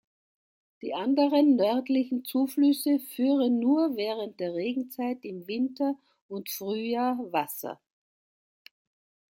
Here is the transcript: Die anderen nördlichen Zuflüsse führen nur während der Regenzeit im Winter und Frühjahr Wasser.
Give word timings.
Die 0.81 0.95
anderen 0.95 1.57
nördlichen 1.57 2.25
Zuflüsse 2.25 2.97
führen 2.97 3.59
nur 3.59 3.95
während 3.97 4.39
der 4.39 4.55
Regenzeit 4.55 5.23
im 5.23 5.45
Winter 5.47 5.95
und 6.27 6.49
Frühjahr 6.49 7.19
Wasser. 7.31 7.79